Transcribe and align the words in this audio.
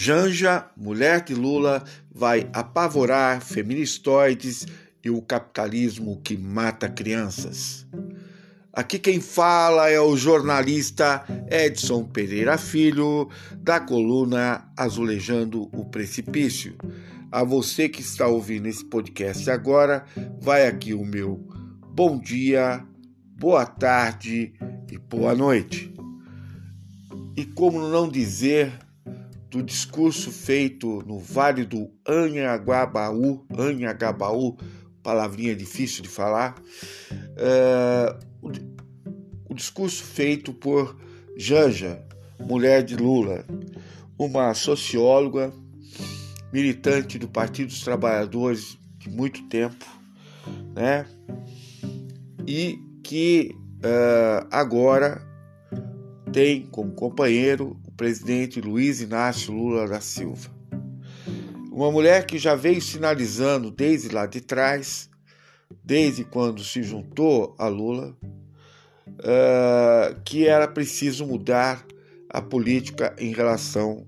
Janja, 0.00 0.64
mulher 0.76 1.24
de 1.24 1.34
Lula, 1.34 1.82
vai 2.08 2.48
apavorar 2.52 3.40
feministoides 3.40 4.64
e 5.02 5.10
o 5.10 5.20
capitalismo 5.20 6.20
que 6.22 6.36
mata 6.36 6.88
crianças. 6.88 7.84
Aqui 8.72 8.96
quem 8.96 9.20
fala 9.20 9.90
é 9.90 10.00
o 10.00 10.16
jornalista 10.16 11.24
Edson 11.50 12.04
Pereira 12.04 12.56
Filho, 12.56 13.28
da 13.56 13.80
coluna 13.80 14.70
Azulejando 14.76 15.68
o 15.72 15.84
Precipício. 15.86 16.76
A 17.32 17.42
você 17.42 17.88
que 17.88 18.00
está 18.00 18.28
ouvindo 18.28 18.68
esse 18.68 18.84
podcast 18.84 19.50
agora, 19.50 20.04
vai 20.40 20.68
aqui 20.68 20.94
o 20.94 21.04
meu 21.04 21.44
bom 21.92 22.20
dia, 22.20 22.86
boa 23.36 23.66
tarde 23.66 24.52
e 24.88 24.96
boa 24.96 25.34
noite. 25.34 25.92
E 27.36 27.44
como 27.44 27.80
não 27.80 28.08
dizer 28.08 28.86
do 29.50 29.62
discurso 29.62 30.30
feito 30.30 31.02
no 31.06 31.18
Vale 31.18 31.64
do 31.64 31.90
Anhangabaú, 32.06 33.46
Anhangabaú, 33.50 34.56
palavrinha 35.02 35.56
difícil 35.56 36.02
de 36.02 36.08
falar, 36.08 36.54
uh, 37.12 38.18
o, 38.42 38.50
o 39.50 39.54
discurso 39.54 40.02
feito 40.02 40.52
por 40.52 40.96
Janja, 41.36 42.04
mulher 42.38 42.82
de 42.82 42.96
Lula, 42.96 43.44
uma 44.18 44.52
socióloga, 44.52 45.52
militante 46.52 47.18
do 47.18 47.28
Partido 47.28 47.68
dos 47.68 47.82
Trabalhadores 47.82 48.78
de 48.98 49.08
muito 49.08 49.42
tempo, 49.48 49.84
né? 50.74 51.06
E 52.46 52.78
que 53.02 53.54
uh, 53.78 54.46
agora 54.50 55.22
tem 56.32 56.66
como 56.66 56.92
companheiro 56.92 57.78
presidente 57.98 58.60
Luiz 58.60 59.00
Inácio 59.00 59.52
Lula 59.52 59.88
da 59.88 60.00
Silva. 60.00 60.48
Uma 61.72 61.90
mulher 61.90 62.24
que 62.26 62.38
já 62.38 62.54
veio 62.54 62.80
sinalizando 62.80 63.72
desde 63.72 64.08
lá 64.08 64.24
de 64.24 64.40
trás, 64.40 65.10
desde 65.82 66.24
quando 66.24 66.62
se 66.62 66.80
juntou 66.80 67.56
a 67.58 67.66
Lula, 67.66 68.16
uh, 69.08 70.20
que 70.24 70.46
era 70.46 70.68
preciso 70.68 71.26
mudar 71.26 71.84
a 72.30 72.40
política 72.40 73.16
em 73.18 73.32
relação 73.32 74.06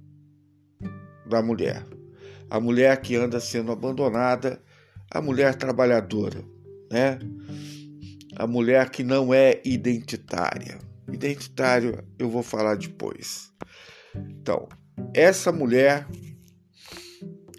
da 1.26 1.42
mulher. 1.42 1.84
A 2.48 2.60
mulher 2.60 3.00
que 3.00 3.16
anda 3.16 3.40
sendo 3.40 3.72
abandonada, 3.72 4.62
a 5.10 5.20
mulher 5.20 5.56
trabalhadora, 5.56 6.44
né? 6.90 7.18
A 8.36 8.46
mulher 8.46 8.88
que 8.88 9.02
não 9.02 9.34
é 9.34 9.60
identitária. 9.64 10.78
Identitário 11.12 12.04
eu 12.16 12.30
vou 12.30 12.44
falar 12.44 12.76
depois. 12.76 13.50
Então, 14.14 14.68
essa 15.14 15.52
mulher 15.52 16.06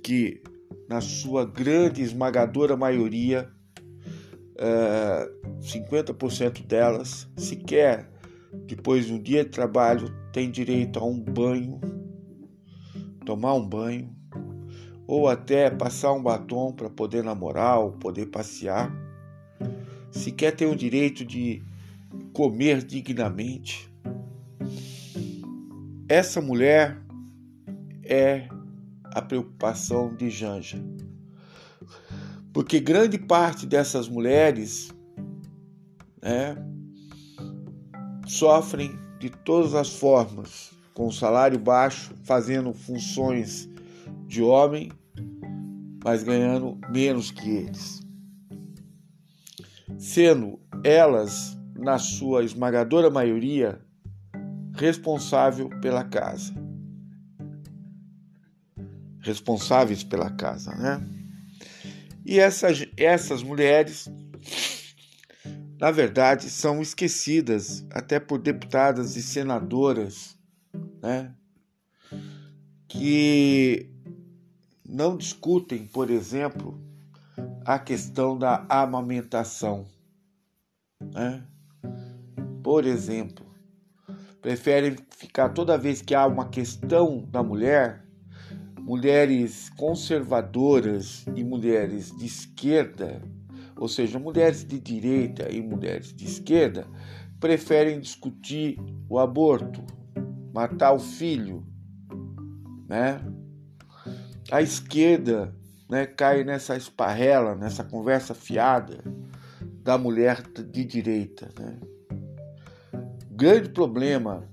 que, 0.03 0.41
na 0.89 1.01
sua 1.01 1.45
grande 1.45 2.01
esmagadora 2.01 2.75
maioria, 2.75 3.49
é, 4.57 5.31
50% 5.61 6.65
delas 6.65 7.27
sequer 7.35 8.09
depois 8.65 9.05
de 9.05 9.13
um 9.13 9.21
dia 9.21 9.43
de 9.43 9.49
trabalho 9.49 10.13
tem 10.31 10.51
direito 10.51 10.99
a 10.99 11.05
um 11.05 11.19
banho, 11.19 11.79
tomar 13.25 13.53
um 13.53 13.65
banho, 13.65 14.15
ou 15.07 15.27
até 15.27 15.69
passar 15.69 16.13
um 16.13 16.23
batom 16.23 16.71
para 16.71 16.89
poder 16.89 17.23
namorar 17.23 17.79
ou 17.79 17.91
poder 17.91 18.27
passear. 18.27 18.93
Sequer 20.09 20.55
tem 20.55 20.67
o 20.67 20.75
direito 20.75 21.25
de 21.25 21.61
comer 22.33 22.83
dignamente. 22.83 23.90
Essa 26.11 26.41
mulher 26.41 27.01
é 28.03 28.49
a 29.13 29.21
preocupação 29.21 30.13
de 30.13 30.29
Janja. 30.29 30.77
Porque 32.51 32.81
grande 32.81 33.17
parte 33.17 33.65
dessas 33.65 34.09
mulheres 34.09 34.93
né, 36.21 36.57
sofrem 38.27 38.91
de 39.21 39.29
todas 39.29 39.73
as 39.73 39.87
formas, 39.95 40.73
com 40.93 41.09
salário 41.09 41.57
baixo, 41.57 42.13
fazendo 42.25 42.73
funções 42.73 43.69
de 44.27 44.43
homem, 44.43 44.91
mas 46.03 46.23
ganhando 46.23 46.77
menos 46.89 47.31
que 47.31 47.49
eles. 47.49 48.01
Sendo 49.97 50.59
elas, 50.83 51.57
na 51.73 51.97
sua 51.97 52.43
esmagadora 52.43 53.09
maioria, 53.09 53.79
responsável 54.81 55.69
pela 55.79 56.03
casa 56.03 56.53
responsáveis 59.21 60.03
pela 60.03 60.29
casa, 60.31 60.75
né? 60.75 61.07
E 62.25 62.39
essas, 62.39 62.85
essas 62.97 63.41
mulheres, 63.43 64.09
na 65.79 65.91
verdade, 65.91 66.49
são 66.49 66.81
esquecidas 66.81 67.85
até 67.91 68.19
por 68.19 68.39
deputadas 68.39 69.15
e 69.15 69.21
senadoras, 69.21 70.37
né? 71.01 71.33
Que 72.87 73.89
não 74.87 75.15
discutem, 75.15 75.87
por 75.87 76.09
exemplo, 76.09 76.79
a 77.63 77.79
questão 77.79 78.37
da 78.37 78.65
amamentação, 78.67 79.85
né? 81.13 81.43
Por 82.63 82.85
exemplo, 82.85 83.50
preferem 84.41 84.95
ficar 85.15 85.49
toda 85.49 85.77
vez 85.77 86.01
que 86.01 86.15
há 86.15 86.25
uma 86.25 86.49
questão 86.49 87.23
da 87.29 87.43
mulher 87.43 88.03
mulheres 88.81 89.69
conservadoras 89.77 91.25
e 91.35 91.43
mulheres 91.43 92.15
de 92.17 92.25
esquerda, 92.25 93.21
ou 93.77 93.87
seja, 93.87 94.17
mulheres 94.17 94.65
de 94.65 94.79
direita 94.79 95.51
e 95.51 95.61
mulheres 95.61 96.13
de 96.13 96.25
esquerda, 96.25 96.87
preferem 97.39 97.99
discutir 97.99 98.79
o 99.07 99.19
aborto, 99.19 99.81
matar 100.53 100.93
o 100.93 100.99
filho, 100.99 101.63
né? 102.87 103.21
A 104.51 104.61
esquerda, 104.61 105.55
né, 105.89 106.05
cai 106.05 106.43
nessa 106.43 106.75
esparrela, 106.75 107.55
nessa 107.55 107.83
conversa 107.83 108.33
fiada 108.33 109.03
da 109.83 109.97
mulher 109.97 110.41
de 110.41 110.83
direita, 110.83 111.49
né? 111.57 111.90
Grande 113.41 113.69
problema 113.69 114.47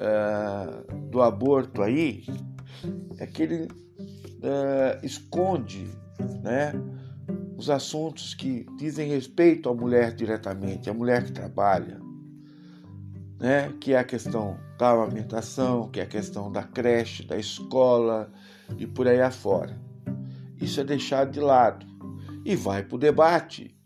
uh, 0.00 0.96
do 1.10 1.20
aborto 1.20 1.82
aí 1.82 2.24
é 3.18 3.26
que 3.26 3.42
ele 3.42 3.64
uh, 3.64 5.04
esconde 5.04 5.86
né, 6.42 6.72
os 7.54 7.68
assuntos 7.68 8.32
que 8.32 8.64
dizem 8.78 9.10
respeito 9.10 9.68
à 9.68 9.74
mulher 9.74 10.14
diretamente, 10.14 10.88
à 10.88 10.94
mulher 10.94 11.22
que 11.22 11.32
trabalha, 11.32 12.00
né, 13.38 13.70
que 13.78 13.92
é 13.92 13.98
a 13.98 14.04
questão 14.04 14.58
da 14.78 14.92
amamentação, 14.92 15.90
que 15.90 16.00
é 16.00 16.04
a 16.04 16.06
questão 16.06 16.50
da 16.50 16.62
creche, 16.62 17.26
da 17.26 17.36
escola 17.36 18.32
e 18.78 18.86
por 18.86 19.06
aí 19.06 19.20
afora. 19.20 19.78
Isso 20.58 20.80
é 20.80 20.84
deixado 20.84 21.30
de 21.30 21.40
lado 21.40 21.84
e 22.42 22.56
vai 22.56 22.82
para 22.82 22.96
o 22.96 22.98
debate 22.98 23.76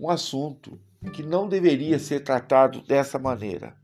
um 0.00 0.08
assunto 0.08 0.80
que 1.12 1.22
não 1.22 1.48
deveria 1.48 1.98
ser 1.98 2.20
tratado 2.20 2.80
dessa 2.82 3.18
maneira. 3.18 3.74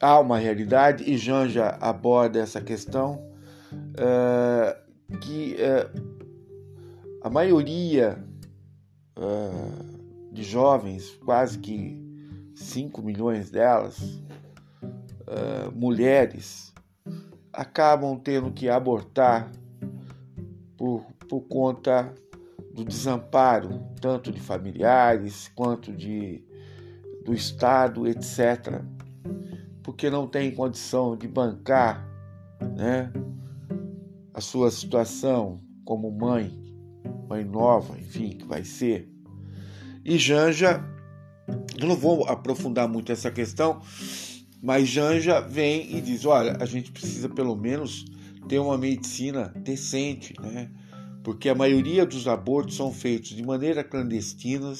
Há 0.00 0.18
uma 0.18 0.38
realidade 0.38 1.08
e 1.08 1.16
Janja 1.16 1.76
aborda 1.80 2.40
essa 2.40 2.60
questão 2.60 3.24
uh, 3.72 5.18
que 5.18 5.56
uh, 5.56 6.22
a 7.22 7.30
maioria 7.30 8.18
uh, 9.16 10.32
de 10.32 10.42
jovens, 10.42 11.10
quase 11.24 11.58
que 11.58 12.00
5 12.54 13.02
milhões 13.02 13.50
delas, 13.50 14.20
mulheres, 15.74 16.74
acabam 17.52 18.18
tendo 18.18 18.50
que 18.50 18.68
abortar 18.68 19.50
por, 20.76 21.06
por 21.28 21.40
conta 21.42 22.12
do 22.72 22.84
desamparo, 22.84 23.82
tanto 24.00 24.32
de 24.32 24.40
familiares 24.40 25.50
quanto 25.54 25.92
de, 25.92 26.42
do 27.24 27.34
Estado, 27.34 28.06
etc., 28.06 28.82
porque 29.82 30.08
não 30.08 30.26
tem 30.26 30.54
condição 30.54 31.16
de 31.16 31.26
bancar 31.26 32.08
né, 32.76 33.12
a 34.32 34.40
sua 34.40 34.70
situação 34.70 35.60
como 35.84 36.10
mãe, 36.10 36.56
mãe 37.28 37.44
nova, 37.44 37.98
enfim, 37.98 38.30
que 38.30 38.46
vai 38.46 38.64
ser. 38.64 39.08
E 40.04 40.16
Janja, 40.16 40.82
eu 41.78 41.88
não 41.88 41.96
vou 41.96 42.24
aprofundar 42.24 42.88
muito 42.88 43.10
essa 43.10 43.30
questão, 43.30 43.80
mas 44.62 44.88
Janja 44.88 45.40
vem 45.40 45.96
e 45.96 46.00
diz: 46.00 46.24
olha, 46.24 46.56
a 46.60 46.64
gente 46.64 46.92
precisa 46.92 47.28
pelo 47.28 47.56
menos 47.56 48.04
ter 48.48 48.58
uma 48.58 48.78
medicina 48.78 49.52
decente, 49.56 50.34
né? 50.40 50.70
Porque 51.22 51.48
a 51.48 51.54
maioria 51.54 52.04
dos 52.04 52.26
abortos 52.26 52.76
são 52.76 52.92
feitos 52.92 53.30
de 53.30 53.42
maneira 53.44 53.84
clandestina 53.84 54.72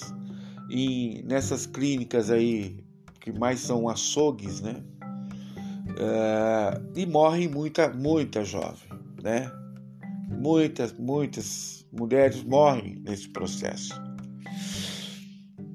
e 0.69 1.23
nessas 1.25 1.67
clínicas 1.67 2.31
aí 2.31 2.83
que 3.21 3.33
mais 3.33 3.61
são 3.61 3.89
açougues, 3.89 4.61
né? 4.61 4.83
Uh, 5.91 6.99
e 6.99 7.07
morrem 7.07 7.49
muita, 7.49 7.89
muita 7.89 8.45
jovem, 8.45 8.89
né? 9.23 9.51
Muitas, 10.29 10.93
muitas 10.93 11.87
mulheres 11.93 12.43
morrem 12.43 12.97
nesse 13.05 13.29
processo. 13.29 13.95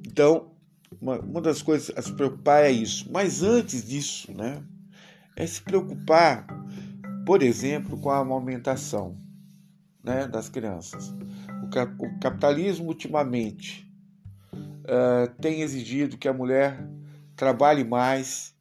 Então, 0.06 0.52
uma, 1.00 1.20
uma 1.20 1.42
das 1.42 1.62
coisas 1.62 1.96
a 1.96 2.02
se 2.02 2.12
preocupar 2.14 2.66
é 2.66 2.72
isso. 2.72 3.08
Mas 3.12 3.44
antes 3.44 3.88
disso, 3.88 4.34
né? 4.34 4.62
É 5.36 5.46
se 5.46 5.62
preocupar, 5.62 6.46
por 7.26 7.44
exemplo, 7.44 7.98
com 8.00 8.10
a 8.10 8.18
amamentação 8.18 9.27
né, 10.08 10.28
das 10.28 10.50
crianças. 10.50 11.14
O, 11.64 11.70
cap 11.70 11.94
o 12.00 12.20
capitalismo, 12.20 12.88
ultimamente, 12.88 13.92
uh, 14.54 15.30
tem 15.42 15.62
exigido 15.62 16.18
que 16.18 16.28
a 16.28 16.34
mulher 16.34 16.88
trabalhe 17.36 17.84
mais 17.84 18.56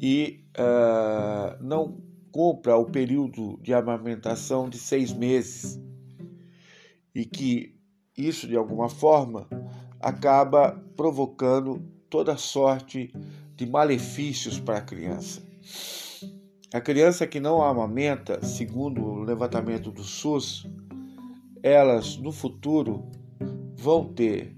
e 0.00 0.44
uh, 0.58 1.62
não 1.62 2.00
cumpra 2.32 2.76
o 2.76 2.86
período 2.86 3.58
de 3.62 3.72
amamentação 3.74 4.68
de 4.68 4.78
seis 4.78 5.12
meses 5.12 5.80
e 7.14 7.24
que 7.24 7.76
isso 8.16 8.46
de 8.46 8.56
alguma 8.56 8.88
forma 8.88 9.48
acaba 10.00 10.72
provocando 10.96 11.80
toda 12.10 12.36
sorte 12.36 13.12
de 13.54 13.66
malefícios 13.66 14.58
para 14.58 14.78
a 14.78 14.82
criança. 14.82 15.42
A 16.72 16.82
criança 16.82 17.26
que 17.26 17.40
não 17.40 17.62
amamenta, 17.62 18.44
segundo 18.44 19.02
o 19.02 19.22
levantamento 19.22 19.90
do 19.90 20.04
SUS, 20.04 20.68
elas 21.62 22.18
no 22.18 22.30
futuro 22.30 23.10
vão 23.74 24.12
ter 24.12 24.54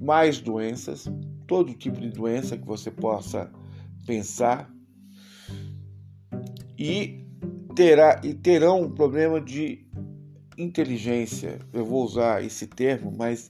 mais 0.00 0.38
doenças, 0.38 1.10
todo 1.46 1.74
tipo 1.74 2.00
de 2.00 2.10
doença 2.10 2.56
que 2.56 2.64
você 2.64 2.92
possa 2.92 3.50
pensar, 4.06 4.72
e, 6.78 7.26
terá, 7.74 8.20
e 8.22 8.32
terão 8.32 8.82
um 8.82 8.90
problema 8.92 9.40
de 9.40 9.84
inteligência. 10.56 11.58
Eu 11.72 11.84
vou 11.84 12.04
usar 12.04 12.44
esse 12.44 12.68
termo, 12.68 13.12
mas 13.16 13.48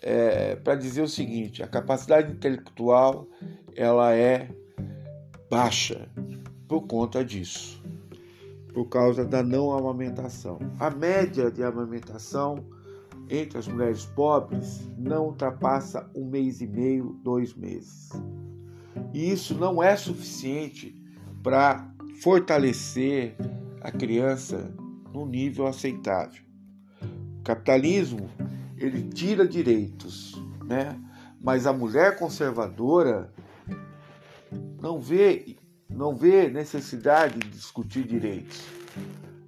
é, 0.00 0.56
para 0.56 0.74
dizer 0.74 1.02
o 1.02 1.08
seguinte: 1.08 1.62
a 1.62 1.68
capacidade 1.68 2.32
intelectual 2.32 3.28
ela 3.76 4.12
é 4.12 4.48
baixa 5.48 6.08
por 6.72 6.86
conta 6.86 7.22
disso, 7.22 7.84
por 8.72 8.88
causa 8.88 9.26
da 9.26 9.42
não 9.42 9.76
amamentação. 9.76 10.58
A 10.80 10.88
média 10.88 11.50
de 11.50 11.62
amamentação 11.62 12.64
entre 13.28 13.58
as 13.58 13.68
mulheres 13.68 14.06
pobres 14.06 14.80
não 14.96 15.26
ultrapassa 15.26 16.10
um 16.16 16.24
mês 16.24 16.62
e 16.62 16.66
meio, 16.66 17.14
dois 17.22 17.54
meses. 17.54 18.08
E 19.12 19.30
isso 19.30 19.54
não 19.54 19.82
é 19.82 19.94
suficiente 19.96 20.94
para 21.42 21.92
fortalecer 22.22 23.36
a 23.82 23.92
criança 23.92 24.74
num 25.12 25.26
nível 25.26 25.66
aceitável. 25.66 26.42
O 27.38 27.42
capitalismo 27.44 28.30
ele 28.78 29.10
tira 29.10 29.46
direitos, 29.46 30.42
né? 30.64 30.98
Mas 31.38 31.66
a 31.66 31.72
mulher 31.74 32.18
conservadora 32.18 33.30
não 34.80 34.98
vê 34.98 35.60
não 35.94 36.14
vê 36.14 36.48
necessidade 36.48 37.38
de 37.38 37.48
discutir 37.48 38.04
direitos, 38.04 38.62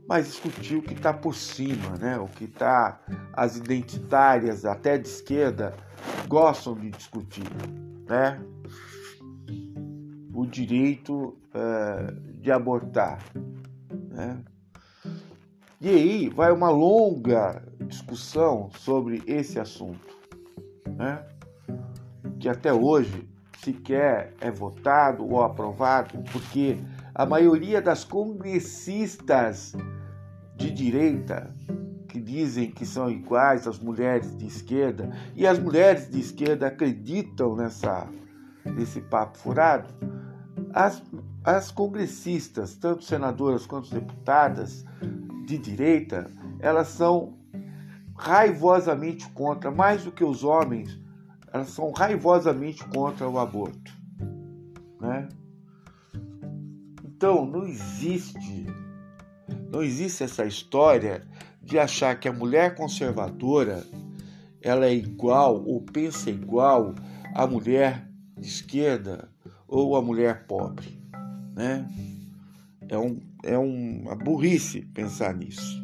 mas 0.07 0.27
discutir 0.27 0.77
o 0.77 0.83
que 0.83 0.95
está 0.95 1.13
por 1.13 1.35
cima, 1.35 1.97
né? 1.99 2.19
O 2.19 2.27
que 2.27 2.45
está 2.45 3.01
as 3.33 3.57
identitárias 3.57 4.65
até 4.65 4.99
de 4.99 5.09
esquerda 5.09 5.75
gostam 6.29 6.75
de 6.75 6.91
discutir, 6.91 7.49
né? 8.09 8.41
O 10.33 10.47
direito 10.47 11.39
uh, 11.55 12.41
de 12.41 12.51
abortar, 12.51 13.19
né? 14.11 14.43
E 15.81 15.89
aí 15.89 16.29
vai 16.29 16.51
uma 16.53 16.71
longa 16.71 17.63
discussão 17.81 18.71
sobre 18.79 19.23
esse 19.27 19.59
assunto, 19.61 20.17
né? 20.97 21.25
que 22.45 22.49
até 22.49 22.73
hoje 22.73 23.27
sequer 23.65 24.35
é 24.41 24.51
votado 24.51 25.27
ou 25.27 25.43
aprovado, 25.43 26.23
porque 26.31 26.79
a 27.15 27.25
maioria 27.25 27.81
das 27.81 28.05
congressistas 28.05 29.75
de 30.57 30.71
direita 30.71 31.55
que 32.09 32.21
dizem 32.21 32.71
que 32.71 32.87
são 32.87 33.11
iguais 33.11 33.67
às 33.67 33.79
mulheres 33.79 34.37
de 34.37 34.47
esquerda 34.47 35.11
e 35.35 35.47
as 35.47 35.59
mulheres 35.59 36.09
de 36.09 36.21
esquerda 36.21 36.69
acreditam 36.69 37.57
nessa 37.57 38.09
nesse 38.65 39.01
papo 39.01 39.37
furado, 39.37 39.89
as, 40.73 41.03
as 41.45 41.71
congressistas, 41.71 42.75
tanto 42.75 43.05
senadoras 43.05 43.67
quanto 43.67 43.91
deputadas, 43.91 44.85
de 45.45 45.59
direita, 45.59 46.31
elas 46.59 46.89
são 46.89 47.37
raivosamente 48.17 49.29
contra, 49.31 49.71
mais 49.71 50.05
do 50.05 50.13
que 50.13 50.25
os 50.25 50.43
homens, 50.43 50.99
elas 51.55 51.71
são 51.71 51.93
raivosamente 51.93 52.85
contra 52.89 53.29
o 53.29 53.39
aborto. 53.39 53.93
Né? 55.01 55.29
Então, 57.05 57.47
não 57.47 57.65
existe, 57.65 58.67
não 59.71 59.81
existe 59.81 60.25
essa 60.25 60.45
história 60.45 61.23
de 61.63 61.79
achar 61.79 62.19
que 62.19 62.27
a 62.27 62.33
mulher 62.33 62.75
conservadora 62.75 63.87
ela 64.61 64.87
é 64.87 64.95
igual 64.95 65.65
ou 65.65 65.81
pensa 65.81 66.29
igual 66.29 66.93
à 67.33 67.47
mulher 67.47 68.11
de 68.37 68.49
esquerda 68.49 69.29
ou 69.69 69.95
à 69.95 70.03
mulher 70.03 70.47
pobre, 70.47 71.01
né? 71.55 71.89
É, 72.89 72.99
um, 72.99 73.21
é 73.45 73.57
uma 73.57 74.15
burrice 74.17 74.83
pensar 74.83 75.35
nisso. 75.35 75.83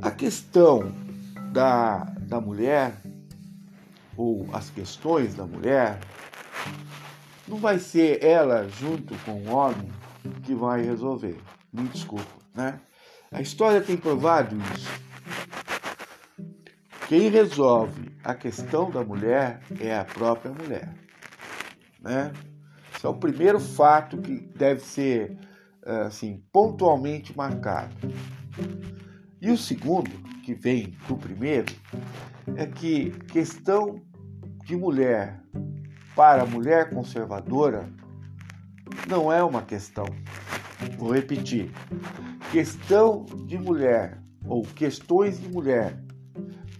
A 0.00 0.10
questão 0.10 0.92
da, 1.52 2.17
da 2.28 2.40
mulher, 2.40 3.00
ou 4.14 4.46
as 4.52 4.68
questões 4.68 5.34
da 5.34 5.46
mulher, 5.46 5.98
não 7.46 7.56
vai 7.56 7.78
ser 7.78 8.22
ela 8.22 8.68
junto 8.68 9.16
com 9.24 9.32
o 9.32 9.50
homem 9.50 9.90
que 10.42 10.54
vai 10.54 10.82
resolver. 10.82 11.40
Me 11.72 11.88
desculpa, 11.88 12.30
né? 12.54 12.78
A 13.32 13.40
história 13.40 13.80
tem 13.80 13.96
provado 13.96 14.56
isso. 14.74 14.90
Quem 17.08 17.30
resolve 17.30 18.14
a 18.22 18.34
questão 18.34 18.90
da 18.90 19.02
mulher 19.02 19.62
é 19.80 19.96
a 19.96 20.04
própria 20.04 20.52
mulher, 20.52 20.94
né? 22.00 22.30
Esse 22.94 23.06
é 23.06 23.08
o 23.08 23.14
primeiro 23.14 23.58
fato 23.58 24.18
que 24.18 24.40
deve 24.54 24.80
ser 24.80 25.38
eh, 25.86 26.02
assim 26.02 26.42
pontualmente 26.52 27.34
marcado. 27.34 27.94
E 29.40 29.50
o 29.50 29.56
segundo, 29.56 30.10
que 30.48 30.54
vem 30.54 30.96
do 31.06 31.14
primeiro, 31.14 31.74
é 32.56 32.64
que 32.64 33.10
questão 33.30 34.00
de 34.64 34.74
mulher 34.74 35.42
para 36.16 36.46
mulher 36.46 36.88
conservadora 36.88 37.86
não 39.06 39.30
é 39.30 39.42
uma 39.42 39.60
questão. 39.60 40.06
Vou 40.96 41.12
repetir. 41.12 41.70
Questão 42.50 43.26
de 43.44 43.58
mulher 43.58 44.22
ou 44.46 44.62
questões 44.62 45.38
de 45.38 45.50
mulher 45.50 46.02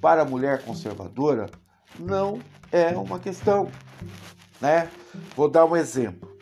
para 0.00 0.24
mulher 0.24 0.62
conservadora 0.62 1.50
não 1.98 2.40
é 2.72 2.96
uma 2.96 3.18
questão. 3.18 3.68
Né? 4.62 4.88
Vou 5.36 5.50
dar 5.50 5.66
um 5.66 5.76
exemplo. 5.76 6.38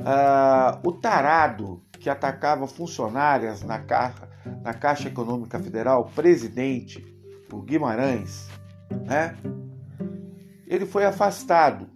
Uh, 0.00 0.88
o 0.88 0.90
tarado 0.90 1.80
que 2.04 2.10
atacava 2.10 2.66
funcionárias 2.66 3.62
na 3.62 3.78
Caixa, 3.78 4.28
na 4.62 4.74
Caixa 4.74 5.08
Econômica 5.08 5.58
Federal, 5.58 6.04
presidente, 6.14 7.02
o 7.50 7.62
Guimarães, 7.62 8.46
né? 9.06 9.34
ele 10.66 10.84
foi 10.84 11.06
afastado. 11.06 11.88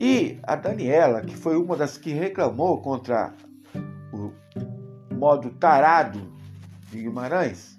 E 0.00 0.40
a 0.42 0.56
Daniela, 0.56 1.20
que 1.20 1.36
foi 1.36 1.56
uma 1.56 1.76
das 1.76 1.96
que 1.96 2.12
reclamou 2.12 2.82
contra 2.82 3.32
o 4.12 4.32
modo 5.14 5.50
tarado 5.50 6.32
de 6.90 7.02
Guimarães, 7.02 7.78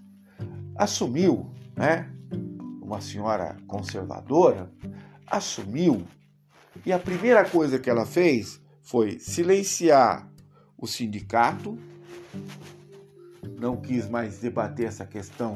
assumiu, 0.77 1.51
né? 1.75 2.09
Uma 2.81 3.01
senhora 3.01 3.57
conservadora, 3.67 4.71
assumiu 5.27 6.07
e 6.85 6.93
a 6.93 6.99
primeira 6.99 7.43
coisa 7.43 7.77
que 7.77 7.89
ela 7.89 8.05
fez 8.05 8.61
foi 8.81 9.19
silenciar 9.19 10.31
o 10.83 10.87
sindicato, 10.87 11.77
não 13.57 13.77
quis 13.77 14.09
mais 14.09 14.39
debater 14.39 14.85
essa 14.85 15.05
questão 15.05 15.55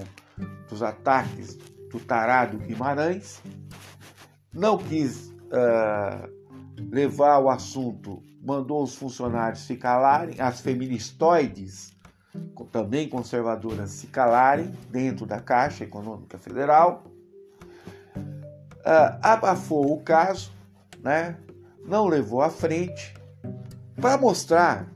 dos 0.69 0.81
ataques 0.81 1.57
do 1.91 1.99
tarado 1.99 2.57
Guimarães, 2.57 3.41
não 4.53 4.77
quis 4.77 5.27
uh, 5.51 6.31
levar 6.89 7.39
o 7.39 7.49
assunto, 7.49 8.23
mandou 8.41 8.81
os 8.81 8.95
funcionários 8.95 9.65
se 9.65 9.75
calarem, 9.75 10.39
as 10.39 10.61
feministoides, 10.61 11.93
também 12.71 13.09
conservadoras, 13.09 13.89
se 13.89 14.07
calarem 14.07 14.71
dentro 14.89 15.25
da 15.25 15.41
Caixa 15.41 15.83
Econômica 15.83 16.37
Federal. 16.37 17.03
Uh, 18.15 19.19
abafou 19.21 19.91
o 19.91 20.01
caso, 20.01 20.53
né? 21.01 21.37
não 21.85 22.07
levou 22.07 22.41
à 22.41 22.49
frente. 22.49 23.13
Para 23.99 24.17
mostrar 24.17 24.87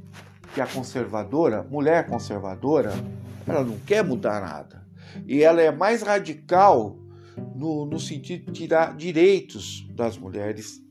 que 0.53 0.61
a 0.61 0.67
conservadora, 0.67 1.63
mulher 1.63 2.07
conservadora, 2.07 2.91
ela 3.47 3.63
não 3.63 3.77
quer 3.79 4.03
mudar 4.03 4.41
nada. 4.41 4.85
E 5.25 5.43
ela 5.43 5.61
é 5.61 5.71
mais 5.71 6.01
radical 6.01 6.97
no, 7.55 7.85
no 7.85 7.99
sentido 7.99 8.51
de 8.51 8.59
tirar 8.59 8.95
direitos 8.95 9.87
das 9.95 10.17
mulheres 10.17 10.81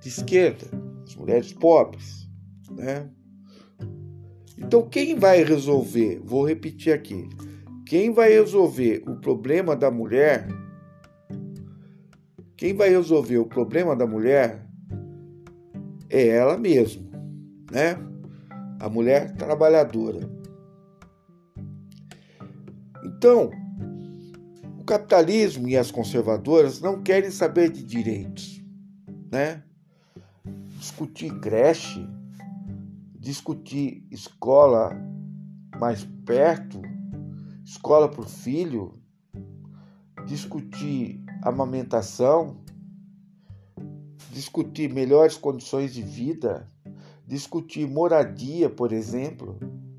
de 0.00 0.08
esquerda, 0.08 0.66
das 1.04 1.16
mulheres 1.16 1.52
pobres. 1.52 2.28
Né? 2.70 3.08
Então, 4.56 4.88
quem 4.88 5.16
vai 5.16 5.42
resolver? 5.44 6.20
Vou 6.24 6.46
repetir 6.46 6.92
aqui. 6.92 7.28
Quem 7.86 8.12
vai 8.12 8.30
resolver 8.30 9.02
o 9.06 9.16
problema 9.16 9.74
da 9.74 9.90
mulher? 9.90 10.48
Quem 12.56 12.74
vai 12.74 12.88
resolver 12.88 13.38
o 13.38 13.46
problema 13.46 13.94
da 13.94 14.06
mulher 14.06 14.66
é 16.10 16.28
ela 16.28 16.58
mesma, 16.58 17.06
né? 17.70 17.96
A 18.80 18.88
mulher 18.88 19.34
trabalhadora. 19.36 20.20
Então, 23.04 23.50
o 24.78 24.84
capitalismo 24.84 25.68
e 25.68 25.76
as 25.76 25.90
conservadoras 25.90 26.80
não 26.80 27.02
querem 27.02 27.30
saber 27.30 27.70
de 27.70 27.82
direitos, 27.82 28.62
né? 29.30 29.62
Discutir 30.78 31.38
creche, 31.40 32.08
discutir 33.18 34.06
escola 34.10 34.96
mais 35.78 36.06
perto, 36.24 36.80
escola 37.64 38.08
para 38.08 38.20
o 38.20 38.28
filho, 38.28 38.94
discutir 40.26 41.20
amamentação, 41.42 42.56
discutir 44.30 44.92
melhores 44.92 45.36
condições 45.36 45.92
de 45.92 46.02
vida, 46.02 46.70
discutir 47.28 47.86
moradia, 47.86 48.70
por 48.70 48.90
exemplo. 48.90 49.58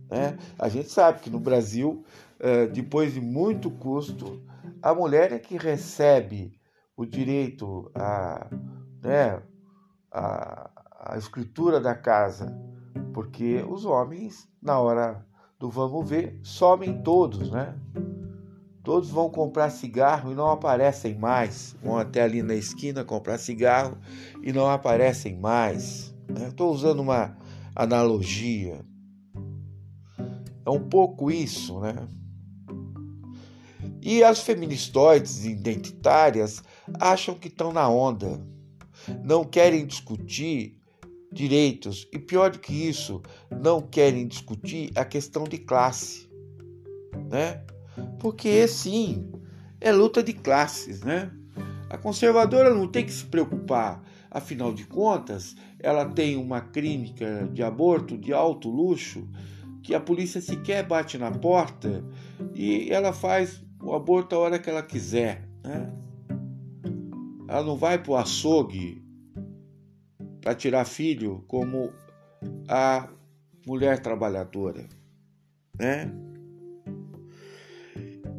Né? 0.10 0.38
A 0.58 0.68
gente 0.68 0.90
sabe 0.90 1.20
que 1.20 1.30
no 1.30 1.40
Brasil, 1.40 2.04
eh, 2.40 2.66
depois 2.66 3.14
de 3.14 3.22
muito 3.22 3.70
custo, 3.70 4.42
a 4.82 4.94
mulher 4.94 5.32
é 5.32 5.38
que 5.38 5.56
recebe 5.56 6.60
o 6.98 7.06
direito 7.06 7.92
à, 7.94 8.50
né, 9.02 9.42
à, 10.12 10.72
à 11.00 11.18
escritura 11.18 11.80
da 11.80 11.94
casa, 11.94 12.58
porque 13.14 13.64
os 13.70 13.86
homens, 13.86 14.50
na 14.62 14.80
hora 14.80 15.24
do 15.60 15.70
vamos 15.70 16.10
ver, 16.10 16.40
somem 16.42 17.02
todos, 17.04 17.52
né? 17.52 17.76
Todos 18.84 19.10
vão 19.10 19.30
comprar 19.30 19.70
cigarro 19.70 20.32
e 20.32 20.36
não 20.36 20.50
aparecem 20.50 21.16
mais. 21.16 21.76
Vão 21.84 21.98
até 21.98 22.22
ali 22.22 22.42
na 22.42 22.56
esquina 22.56 23.04
comprar 23.04 23.38
cigarro 23.38 23.98
e 24.42 24.52
não 24.52 24.70
aparecem 24.70 25.38
mais. 25.38 26.16
Estou 26.48 26.70
né? 26.70 26.76
usando 26.76 27.00
uma 27.00 27.38
analogia. 27.76 28.86
É 30.66 30.70
um 30.70 30.88
pouco 30.88 31.32
isso, 31.32 31.80
né? 31.80 32.08
E 34.02 34.24
as 34.24 34.42
feministoides 34.42 35.46
identitárias 35.46 36.64
acham 37.00 37.36
que 37.36 37.48
estão 37.48 37.74
na 37.74 37.90
onda. 37.90 38.40
Não 39.24 39.44
querem 39.44 39.86
discutir 39.86 40.80
direitos 41.32 42.08
e, 42.12 42.20
pior 42.20 42.52
do 42.52 42.60
que 42.60 42.74
isso, 42.74 43.22
não 43.50 43.82
querem 43.82 44.28
discutir 44.28 44.92
a 44.96 45.06
questão 45.06 45.44
de 45.44 45.58
classe, 45.58 46.30
né? 47.30 47.64
Porque 48.20 48.68
sim, 48.68 49.32
é 49.80 49.92
luta 49.92 50.24
de 50.24 50.34
classes, 50.34 51.02
né? 51.02 51.32
A 51.90 51.98
conservadora 51.98 52.74
não 52.74 52.88
tem 52.88 53.06
que 53.06 53.12
se 53.12 53.26
preocupar, 53.26 54.04
afinal 54.30 54.74
de 54.74 54.86
contas, 54.86 55.56
ela 55.80 56.06
tem 56.06 56.36
uma 56.36 56.62
clínica 56.62 57.50
de 57.54 57.64
aborto 57.64 58.18
de 58.18 58.34
alto 58.34 58.70
luxo 58.70 59.28
que 59.82 59.96
a 59.96 60.00
polícia 60.00 60.42
sequer 60.42 60.86
bate 60.86 61.18
na 61.18 61.32
porta 61.32 62.04
e 62.54 62.92
ela 62.92 63.14
faz 63.14 63.64
o 63.82 63.94
aborto 63.94 64.36
a 64.36 64.40
hora 64.40 64.60
que 64.60 64.70
ela 64.70 64.84
quiser, 64.84 65.48
né? 65.64 65.92
Ela 67.48 67.64
não 67.64 67.76
vai 67.76 67.98
para 67.98 68.12
o 68.12 68.18
açougue 68.18 69.02
para 70.42 70.54
tirar 70.54 70.86
filho 70.86 71.44
como 71.48 71.92
a 72.68 73.10
mulher 73.66 74.00
trabalhadora, 74.00 74.86
né? 75.78 76.12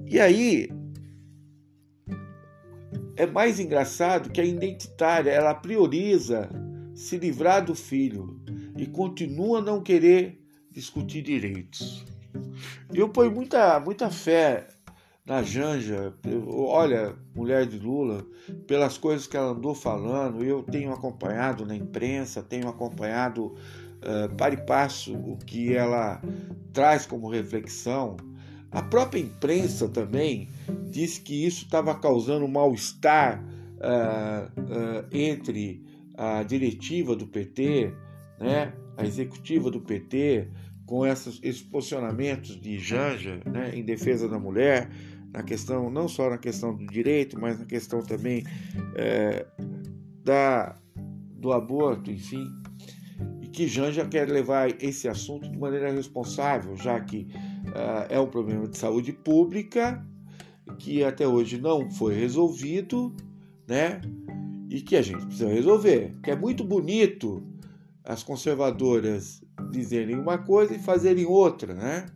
E 0.06 0.20
aí 0.20 0.68
é 3.16 3.26
mais 3.26 3.58
engraçado 3.58 4.30
que 4.30 4.40
a 4.40 4.44
identitária 4.44 5.30
ela 5.30 5.54
prioriza 5.54 6.48
se 7.00 7.16
livrar 7.16 7.64
do 7.64 7.74
filho 7.74 8.38
e 8.76 8.86
continua 8.86 9.58
a 9.58 9.62
não 9.62 9.82
querer 9.82 10.38
discutir 10.70 11.22
direitos. 11.22 12.04
Eu 12.92 13.08
ponho 13.08 13.30
muita 13.30 13.80
muita 13.80 14.10
fé 14.10 14.68
na 15.24 15.42
Janja, 15.42 16.12
olha, 16.46 17.16
mulher 17.34 17.64
de 17.64 17.78
Lula, 17.78 18.26
pelas 18.66 18.98
coisas 18.98 19.26
que 19.26 19.36
ela 19.36 19.52
andou 19.52 19.74
falando, 19.74 20.44
eu 20.44 20.62
tenho 20.62 20.92
acompanhado 20.92 21.64
na 21.64 21.74
imprensa, 21.74 22.42
tenho 22.42 22.68
acompanhado 22.68 23.46
uh, 23.46 24.34
para 24.36 24.54
e 24.54 24.58
passo 24.58 25.14
o 25.14 25.38
que 25.38 25.74
ela 25.74 26.20
traz 26.72 27.06
como 27.06 27.30
reflexão. 27.30 28.18
A 28.70 28.82
própria 28.82 29.20
imprensa 29.20 29.88
também 29.88 30.50
disse 30.90 31.20
que 31.20 31.46
isso 31.46 31.64
estava 31.64 31.94
causando 31.94 32.46
mal-estar 32.46 33.42
uh, 33.42 34.60
uh, 34.60 35.06
entre 35.10 35.89
a 36.20 36.42
diretiva 36.42 37.16
do 37.16 37.26
PT, 37.26 37.94
né, 38.38 38.74
a 38.94 39.06
executiva 39.06 39.70
do 39.70 39.80
PT, 39.80 40.48
com 40.84 41.06
esses, 41.06 41.40
esses 41.42 41.62
posicionamentos 41.62 42.60
de 42.60 42.78
Janja 42.78 43.40
né, 43.46 43.70
em 43.74 43.82
defesa 43.82 44.28
da 44.28 44.38
mulher, 44.38 44.90
na 45.32 45.42
questão 45.42 45.88
não 45.88 46.06
só 46.06 46.28
na 46.28 46.36
questão 46.36 46.76
do 46.76 46.86
direito, 46.86 47.40
mas 47.40 47.58
na 47.58 47.64
questão 47.64 48.02
também 48.02 48.44
é, 48.96 49.46
da, 50.22 50.78
do 51.38 51.52
aborto, 51.52 52.10
enfim, 52.10 52.44
e 53.40 53.46
que 53.46 53.66
Janja 53.66 54.04
quer 54.04 54.28
levar 54.28 54.68
esse 54.82 55.08
assunto 55.08 55.50
de 55.50 55.58
maneira 55.58 55.90
responsável, 55.90 56.76
já 56.76 57.00
que 57.00 57.28
uh, 57.68 58.06
é 58.10 58.20
um 58.20 58.26
problema 58.26 58.68
de 58.68 58.76
saúde 58.76 59.14
pública 59.14 60.06
que 60.78 61.02
até 61.02 61.26
hoje 61.26 61.58
não 61.58 61.90
foi 61.90 62.14
resolvido, 62.14 63.14
né? 63.66 64.02
E 64.70 64.80
que 64.80 64.96
a 64.96 65.02
gente 65.02 65.26
precisa 65.26 65.48
resolver. 65.48 66.16
Que 66.22 66.30
é 66.30 66.36
muito 66.36 66.64
bonito 66.64 67.46
as 68.02 68.22
conservadoras 68.22 69.42
dizerem 69.70 70.16
uma 70.16 70.38
coisa 70.38 70.74
e 70.74 70.78
fazerem 70.78 71.26
outra, 71.26 71.74
né? 71.74 72.06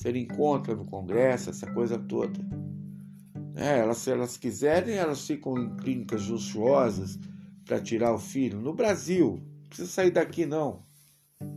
serem 0.00 0.26
contra 0.26 0.74
no 0.74 0.86
Congresso, 0.86 1.50
essa 1.50 1.70
coisa 1.70 1.98
toda. 1.98 2.40
É, 3.54 3.80
elas, 3.80 3.98
se 3.98 4.10
elas 4.10 4.38
quiserem, 4.38 4.94
elas 4.94 5.26
ficam 5.26 5.58
em 5.58 5.76
clínicas 5.76 6.26
luxuosas 6.26 7.18
para 7.66 7.78
tirar 7.80 8.14
o 8.14 8.18
filho. 8.18 8.60
No 8.60 8.72
Brasil, 8.72 9.42
não 9.60 9.68
precisa 9.68 9.88
sair 9.88 10.10
daqui 10.10 10.46
não, 10.46 10.82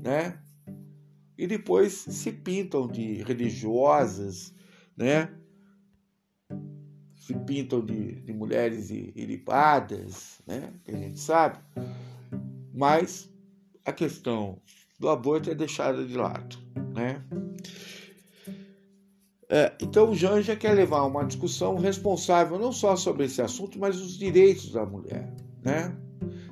né? 0.04 0.38
E 1.38 1.48
depois 1.48 1.94
se 1.94 2.34
pintam 2.34 2.86
de 2.86 3.24
religiosas, 3.24 4.54
né? 4.98 5.34
Se 7.26 7.34
pintam 7.34 7.86
de, 7.86 8.16
de 8.22 8.34
mulheres 8.34 8.90
ilipadas, 8.90 10.42
né? 10.46 10.74
Que 10.84 10.92
a 10.92 10.98
gente 10.98 11.20
sabe. 11.20 11.58
Mas 12.74 13.30
a 13.86 13.94
questão 13.94 14.60
do 15.00 15.08
aborto 15.08 15.50
é 15.50 15.56
deixada 15.56 16.06
de 16.06 16.18
lado, 16.18 16.58
né? 16.94 17.24
É, 19.50 19.72
então 19.82 20.10
o 20.10 20.16
Janja 20.16 20.56
quer 20.56 20.74
levar 20.74 21.04
uma 21.04 21.24
discussão 21.24 21.78
responsável 21.78 22.58
não 22.58 22.72
só 22.72 22.96
sobre 22.96 23.26
esse 23.26 23.42
assunto, 23.42 23.80
mas 23.80 24.02
os 24.02 24.18
direitos 24.18 24.72
da 24.72 24.86
mulher. 24.86 25.32
Né? 25.62 25.96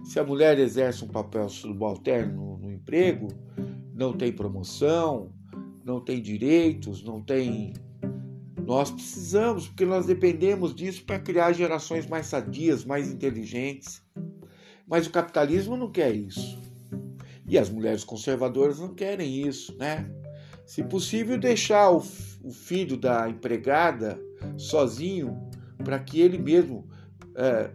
Se 0.03 0.19
a 0.19 0.23
mulher 0.23 0.57
exerce 0.59 1.03
um 1.03 1.07
papel 1.07 1.49
subalterno 1.49 2.33
no, 2.33 2.57
no 2.57 2.71
emprego, 2.71 3.27
não 3.93 4.13
tem 4.13 4.31
promoção, 4.31 5.31
não 5.83 5.99
tem 5.99 6.21
direitos, 6.21 7.03
não 7.03 7.21
tem. 7.21 7.73
Nós 8.71 8.89
precisamos, 8.89 9.67
porque 9.67 9.83
nós 9.83 10.05
dependemos 10.05 10.73
disso 10.73 11.03
para 11.03 11.19
criar 11.19 11.51
gerações 11.51 12.07
mais 12.07 12.27
sadias, 12.27 12.85
mais 12.85 13.11
inteligentes. 13.11 14.01
Mas 14.87 15.05
o 15.05 15.11
capitalismo 15.11 15.75
não 15.75 15.91
quer 15.91 16.15
isso. 16.15 16.57
E 17.45 17.57
as 17.57 17.69
mulheres 17.69 18.05
conservadoras 18.05 18.79
não 18.79 18.95
querem 18.95 19.45
isso, 19.45 19.77
né? 19.77 20.09
Se 20.65 20.85
possível, 20.85 21.37
deixar 21.37 21.91
o, 21.91 21.97
o 22.45 22.51
filho 22.53 22.95
da 22.95 23.29
empregada 23.29 24.17
sozinho 24.55 25.37
para 25.83 25.99
que 25.99 26.21
ele 26.21 26.37
mesmo, 26.37 26.87
é, 27.35 27.71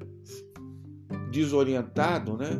desorientado, 1.31 2.39
né, 2.39 2.59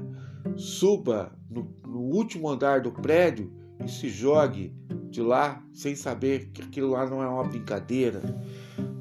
suba 0.59 1.35
no, 1.49 1.75
no 1.87 2.01
último 2.01 2.51
andar 2.51 2.83
do 2.83 2.93
prédio 2.93 3.51
e 3.85 3.89
se 3.89 4.09
jogue 4.09 4.75
de 5.11 5.23
lá 5.23 5.65
sem 5.73 5.95
saber 5.95 6.51
que 6.53 6.63
aquilo 6.63 6.91
lá 6.91 7.09
não 7.09 7.23
é 7.23 7.29
uma 7.29 7.45
brincadeira. 7.45 8.21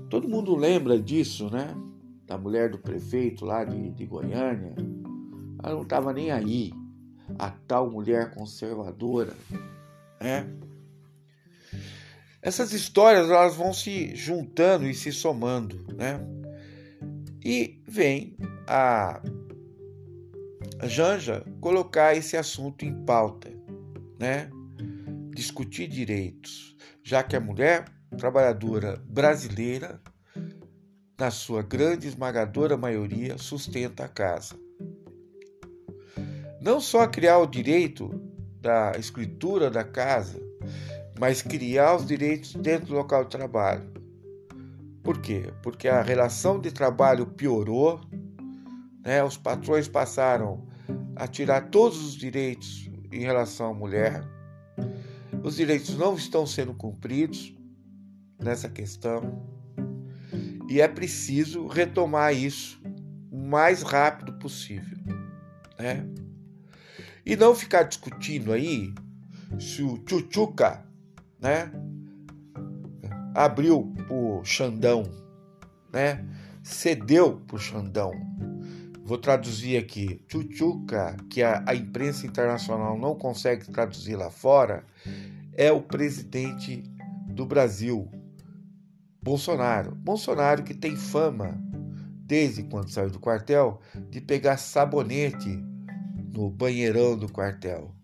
Todo 0.10 0.30
mundo 0.30 0.56
lembra 0.56 1.00
disso, 1.00 1.50
né? 1.50 1.76
Da 2.26 2.38
mulher 2.38 2.70
do 2.70 2.78
prefeito 2.78 3.46
lá 3.46 3.64
de, 3.64 3.92
de 3.92 4.06
Goiânia, 4.06 4.76
Ela 5.62 5.76
não 5.76 5.82
estava 5.84 6.14
nem 6.14 6.32
aí. 6.32 6.72
A 7.40 7.50
tal 7.50 7.90
mulher 7.90 8.34
conservadora, 8.34 9.34
né? 10.22 10.48
Essas 12.42 12.72
histórias 12.74 13.28
elas 13.30 13.56
vão 13.56 13.74
se 13.74 14.16
juntando 14.16 14.86
e 14.86 14.94
se 14.94 15.12
somando, 15.12 15.84
né? 15.96 16.20
E 17.44 17.82
vem 17.88 18.38
a 18.68 19.22
Janja 20.84 21.44
colocar 21.60 22.16
esse 22.16 22.38
assunto 22.38 22.86
em 22.86 23.04
pauta, 23.04 23.52
né? 24.20 24.52
Discutir 25.36 25.90
direitos, 25.90 26.78
já 27.04 27.22
que 27.22 27.36
a 27.36 27.42
mulher 27.42 27.84
trabalhadora 28.18 29.04
brasileira, 29.06 30.02
na 31.20 31.30
sua 31.30 31.62
grande 31.62 32.08
esmagadora 32.08 32.78
maioria, 32.78 33.38
sustenta 33.38 34.06
a 34.06 34.08
casa. 34.08 34.56
Não 36.62 36.80
só 36.80 37.06
criar 37.06 37.40
o 37.40 37.46
direito 37.46 38.10
da 38.62 38.94
escritura 38.98 39.70
da 39.70 39.84
casa, 39.84 40.42
mas 41.20 41.42
criar 41.42 41.98
os 41.98 42.06
direitos 42.06 42.54
dentro 42.54 42.88
do 42.88 42.94
local 42.94 43.26
de 43.26 43.32
trabalho. 43.32 43.92
Por 45.04 45.20
quê? 45.20 45.52
Porque 45.62 45.90
a 45.90 46.02
relação 46.02 46.62
de 46.62 46.72
trabalho 46.72 47.28
piorou, 47.28 48.00
né? 49.04 49.22
os 49.22 49.36
patrões 49.36 49.90
passaram 49.90 50.66
a 51.14 51.28
tirar 51.28 51.70
todos 51.70 52.02
os 52.02 52.16
direitos 52.16 52.90
em 53.12 53.20
relação 53.20 53.72
à 53.72 53.74
mulher, 53.74 54.24
os 55.46 55.58
direitos 55.58 55.96
não 55.96 56.16
estão 56.16 56.48
sendo 56.48 56.74
cumpridos 56.74 57.56
nessa 58.42 58.68
questão 58.68 59.48
e 60.68 60.82
é 60.82 60.88
preciso 60.88 61.68
retomar 61.68 62.34
isso 62.34 62.82
o 63.32 63.38
mais 63.38 63.84
rápido 63.84 64.34
possível. 64.40 64.98
Né? 65.78 66.04
E 67.24 67.36
não 67.36 67.54
ficar 67.54 67.84
discutindo 67.84 68.52
aí 68.52 68.92
se 69.60 69.84
o 69.84 70.04
Chuchuca 70.10 70.84
né? 71.40 71.72
Abriu 73.36 73.94
o 74.10 74.44
Xandão, 74.44 75.04
né? 75.94 76.26
Cedeu 76.64 77.40
pro 77.46 77.60
Xandão. 77.60 78.12
Vou 79.04 79.20
traduzir 79.20 79.78
aqui. 79.78 80.20
Chuchuca, 80.28 81.16
que 81.30 81.44
a, 81.44 81.64
a 81.68 81.76
imprensa 81.76 82.26
internacional 82.26 82.98
não 82.98 83.14
consegue 83.14 83.70
traduzir 83.72 84.16
lá 84.16 84.32
fora, 84.32 84.84
é 85.56 85.72
o 85.72 85.82
presidente 85.82 86.84
do 87.28 87.46
Brasil, 87.46 88.10
Bolsonaro. 89.22 89.96
Bolsonaro 89.96 90.64
que 90.64 90.74
tem 90.74 90.96
fama, 90.96 91.58
desde 92.26 92.64
quando 92.64 92.90
saiu 92.90 93.10
do 93.10 93.20
quartel, 93.20 93.80
de 94.10 94.20
pegar 94.20 94.58
sabonete 94.58 95.64
no 96.34 96.50
banheirão 96.50 97.18
do 97.18 97.32
quartel, 97.32 97.96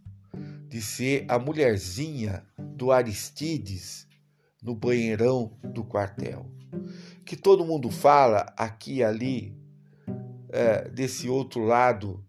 de 0.67 0.81
ser 0.81 1.25
a 1.27 1.37
mulherzinha 1.37 2.45
do 2.57 2.91
Aristides 2.91 4.07
no 4.63 4.73
banheirão 4.73 5.57
do 5.63 5.83
quartel. 5.83 6.49
Que 7.25 7.35
todo 7.35 7.65
mundo 7.65 7.89
fala 7.89 8.53
aqui 8.55 8.97
e 8.97 9.03
ali, 9.03 9.57
é, 10.49 10.87
desse 10.89 11.27
outro 11.27 11.63
lado, 11.63 12.23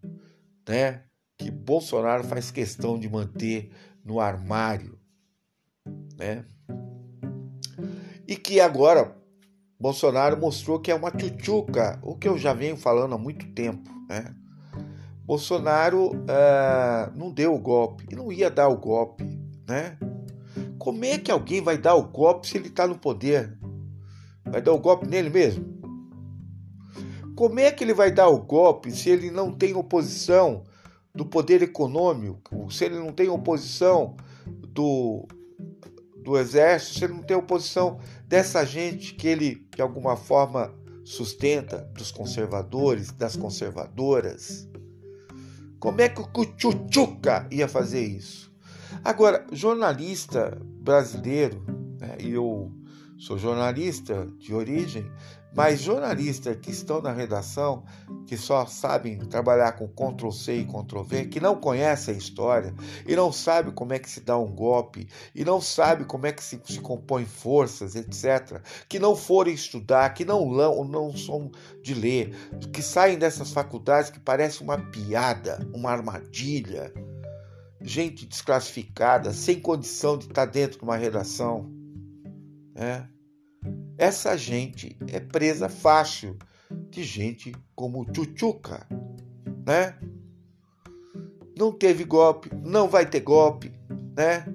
né? 0.67 1.03
Que 1.37 1.49
Bolsonaro 1.49 2.23
faz 2.23 2.51
questão 2.51 2.99
de 2.99 3.09
manter 3.09 3.71
no 4.03 4.19
armário, 4.19 4.99
né? 6.17 6.45
E 8.27 8.35
que 8.35 8.59
agora 8.59 9.15
Bolsonaro 9.79 10.39
mostrou 10.39 10.79
que 10.79 10.91
é 10.91 10.95
uma 10.95 11.11
tchutchuca, 11.11 11.99
o 12.01 12.15
que 12.15 12.27
eu 12.27 12.37
já 12.37 12.53
venho 12.53 12.77
falando 12.77 13.15
há 13.15 13.17
muito 13.17 13.45
tempo, 13.53 13.89
né? 14.07 14.33
Bolsonaro 15.25 16.11
uh, 16.11 17.11
não 17.15 17.31
deu 17.31 17.53
o 17.53 17.59
golpe 17.59 18.05
e 18.11 18.15
não 18.15 18.31
ia 18.31 18.49
dar 18.49 18.67
o 18.67 18.77
golpe, 18.77 19.23
né? 19.67 19.97
Como 20.77 21.03
é 21.05 21.17
que 21.17 21.31
alguém 21.31 21.61
vai 21.61 21.77
dar 21.77 21.95
o 21.95 22.03
golpe 22.03 22.47
se 22.47 22.57
ele 22.57 22.67
está 22.67 22.87
no 22.87 22.97
poder? 22.97 23.57
Vai 24.45 24.61
dar 24.61 24.73
o 24.73 24.79
golpe 24.79 25.07
nele 25.07 25.29
mesmo? 25.29 25.65
Como 27.35 27.59
é 27.59 27.71
que 27.71 27.83
ele 27.83 27.93
vai 27.93 28.11
dar 28.11 28.27
o 28.27 28.39
golpe 28.39 28.91
se 28.91 29.09
ele 29.09 29.31
não 29.31 29.51
tem 29.51 29.73
oposição 29.73 30.63
do 31.13 31.25
poder 31.25 31.61
econômico, 31.61 32.71
se 32.71 32.85
ele 32.85 32.99
não 32.99 33.11
tem 33.11 33.29
oposição 33.29 34.15
do, 34.45 35.27
do 36.23 36.37
exército, 36.37 36.99
se 36.99 37.03
ele 37.03 37.13
não 37.13 37.23
tem 37.23 37.35
oposição 37.35 37.99
dessa 38.27 38.65
gente 38.65 39.13
que 39.13 39.27
ele, 39.27 39.67
de 39.75 39.81
alguma 39.81 40.15
forma, 40.15 40.73
sustenta, 41.03 41.79
dos 41.93 42.11
conservadores, 42.11 43.11
das 43.11 43.35
conservadoras? 43.35 44.67
Como 45.79 45.99
é 45.99 46.07
que 46.07 46.21
o 46.21 46.27
Cuchuchuca 46.27 47.47
ia 47.51 47.67
fazer 47.67 48.05
isso? 48.05 48.51
Agora, 49.03 49.45
jornalista 49.51 50.57
brasileiro, 50.61 51.61
né, 51.99 52.17
e 52.19 52.31
eu 52.31 52.71
sou 53.17 53.37
jornalista 53.37 54.27
de 54.37 54.53
origem, 54.53 55.09
mas 55.55 55.81
jornalistas 55.81 56.57
que 56.57 56.71
estão 56.71 57.01
na 57.01 57.11
redação, 57.11 57.83
que 58.25 58.35
só 58.35 58.65
sabem 58.65 59.19
trabalhar 59.19 59.73
com 59.73 59.87
Ctrl 59.87 60.31
C 60.31 60.57
e 60.57 60.65
Ctrl 60.65 61.03
V, 61.03 61.25
que 61.25 61.39
não 61.39 61.55
conhecem 61.55 62.15
a 62.15 62.17
história 62.17 62.73
e 63.07 63.15
não 63.15 63.31
sabem 63.31 63.71
como 63.71 63.93
é 63.93 63.99
que 63.99 64.09
se 64.09 64.21
dá 64.21 64.37
um 64.37 64.51
golpe 64.51 65.07
e 65.35 65.45
não 65.45 65.61
sabem 65.61 66.07
como 66.07 66.25
é 66.25 66.31
que 66.31 66.43
se, 66.43 66.59
se 66.65 66.79
compõe 66.79 67.25
forças, 67.25 67.95
etc., 67.95 68.61
que 68.89 68.97
não 68.97 69.15
forem 69.15 69.53
estudar, 69.53 70.13
que 70.13 70.25
não, 70.25 70.49
não, 70.49 70.83
não 70.83 71.15
são 71.15 71.51
de 71.81 71.93
ler, 71.93 72.35
que 72.71 72.81
saem 72.81 73.17
dessas 73.17 73.51
faculdades 73.51 74.09
que 74.09 74.19
parece 74.19 74.61
uma 74.61 74.77
piada, 74.77 75.67
uma 75.73 75.91
armadilha 75.91 76.91
gente 77.83 78.25
desclassificada, 78.25 79.33
sem 79.33 79.59
condição 79.59 80.17
de 80.17 80.25
estar 80.25 80.45
dentro 80.45 80.79
de 80.79 80.83
uma 80.83 80.95
redação. 80.95 81.69
Né? 82.73 83.07
Essa 83.97 84.35
gente 84.35 84.97
é 85.07 85.19
presa 85.19 85.69
fácil 85.69 86.37
de 86.89 87.03
gente 87.03 87.53
como 87.75 88.05
Chuchuca, 88.13 88.87
né? 89.65 89.97
Não 91.57 91.71
teve 91.71 92.03
golpe, 92.03 92.49
não 92.63 92.87
vai 92.87 93.05
ter 93.05 93.19
golpe, 93.19 93.71
né? 94.17 94.45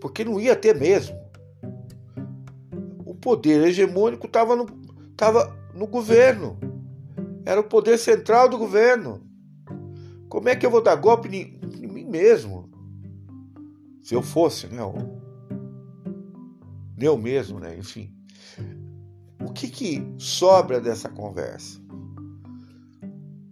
Porque 0.00 0.24
não 0.24 0.40
ia 0.40 0.56
ter 0.56 0.74
mesmo. 0.74 1.16
O 3.04 3.14
poder 3.14 3.66
hegemônico 3.66 4.26
estava 4.26 4.56
no, 4.56 4.66
tava 5.16 5.54
no 5.74 5.86
governo. 5.86 6.58
Era 7.44 7.60
o 7.60 7.64
poder 7.64 7.98
central 7.98 8.48
do 8.48 8.58
governo. 8.58 9.22
Como 10.28 10.48
é 10.48 10.56
que 10.56 10.64
eu 10.64 10.70
vou 10.70 10.82
dar 10.82 10.96
golpe 10.96 11.28
em 11.28 11.86
mim 11.86 12.04
mesmo? 12.04 12.70
Se 14.02 14.14
eu 14.14 14.22
fosse, 14.22 14.66
né? 14.68 14.82
Eu 16.98 17.16
mesmo, 17.18 17.58
né? 17.60 17.76
Enfim. 17.76 18.10
O 19.40 19.52
que, 19.52 19.68
que 19.68 20.14
sobra 20.18 20.80
dessa 20.80 21.08
conversa? 21.08 21.80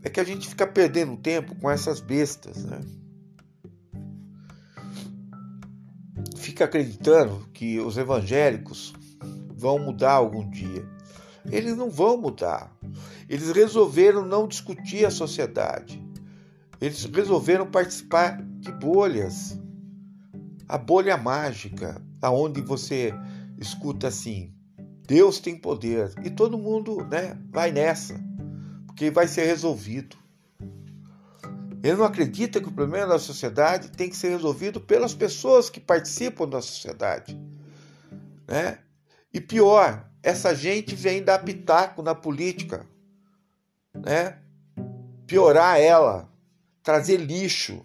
É 0.03 0.09
que 0.11 0.21
a 0.21 0.25
gente 0.25 0.49
fica 0.49 0.67
perdendo 0.67 1.17
tempo 1.17 1.55
com 1.57 1.71
essas 1.71 2.01
bestas, 2.01 2.65
né? 2.65 2.81
Fica 6.37 6.65
acreditando 6.65 7.49
que 7.53 7.81
os 7.81 7.97
evangélicos 7.97 8.93
vão 9.55 9.79
mudar 9.79 10.13
algum 10.13 10.49
dia. 10.51 10.87
Eles 11.51 11.77
não 11.77 11.91
vão 11.91 12.17
mudar. 12.17 12.75
Eles 13.29 13.51
resolveram 13.51 14.25
não 14.25 14.47
discutir 14.47 15.07
a 15.07 15.11
sociedade. 15.11 16.03
Eles 16.81 17.05
resolveram 17.05 17.67
participar 17.71 18.43
de 18.43 18.71
bolhas. 18.73 19.59
A 20.69 20.77
bolha 20.77 21.17
mágica, 21.17 22.01
aonde 22.21 22.61
você 22.61 23.15
escuta 23.65 24.09
assim: 24.09 24.55
Deus 25.07 25.41
tem 25.41 25.59
poder 25.59 26.13
e 26.23 26.31
todo 26.31 26.59
mundo, 26.59 27.05
né, 27.11 27.39
vai 27.51 27.73
nessa, 27.73 28.15
porque 28.87 29.11
vai 29.11 29.27
ser 29.27 29.47
resolvido. 29.47 30.17
Ele 31.83 31.97
não 31.97 32.05
acredita 32.05 32.61
que 32.61 32.69
o 32.69 32.73
problema 32.73 33.09
da 33.09 33.19
sociedade 33.19 33.91
tem 33.91 34.09
que 34.09 34.17
ser 34.17 34.31
resolvido 34.31 34.81
pelas 34.81 35.13
pessoas 35.13 35.69
que 35.69 35.79
participam 35.79 36.49
da 36.49 36.63
sociedade, 36.63 37.39
né? 38.49 38.79
E 39.33 39.41
pior, 39.41 40.09
essa 40.23 40.55
gente 40.55 40.95
vem 40.95 41.23
dar 41.23 41.41
pitaco 41.41 42.03
na 42.03 42.15
política, 42.15 42.87
né? 43.95 44.39
Piorar 45.27 45.79
ela, 45.79 46.31
trazer 46.83 47.19
lixo. 47.19 47.85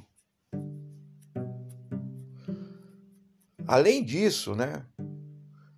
Além 3.68 4.04
disso, 4.04 4.56
né? 4.56 4.86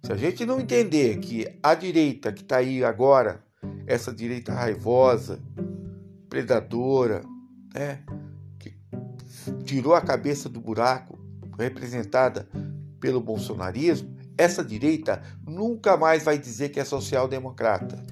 Se 0.03 0.11
a 0.11 0.15
gente 0.15 0.45
não 0.45 0.59
entender 0.59 1.19
que 1.19 1.47
a 1.61 1.75
direita 1.75 2.31
que 2.33 2.41
está 2.41 2.57
aí 2.57 2.83
agora, 2.83 3.43
essa 3.85 4.11
direita 4.11 4.51
raivosa, 4.51 5.39
predadora, 6.27 7.21
né? 7.73 8.03
Que 8.57 8.73
tirou 9.63 9.93
a 9.93 10.01
cabeça 10.01 10.49
do 10.49 10.59
buraco, 10.59 11.19
representada 11.57 12.47
pelo 12.99 13.21
bolsonarismo, 13.21 14.15
essa 14.37 14.63
direita 14.63 15.21
nunca 15.45 15.95
mais 15.95 16.23
vai 16.23 16.37
dizer 16.37 16.69
que 16.69 16.79
é 16.79 16.85
social-democrata. 16.85 18.03